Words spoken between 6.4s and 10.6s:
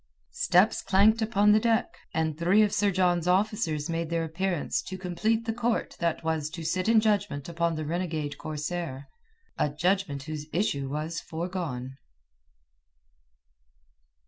to sit in judgment upon the renegade corsair, a judgment whose